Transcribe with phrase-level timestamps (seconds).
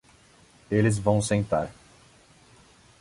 [0.71, 1.69] Eles vão sentar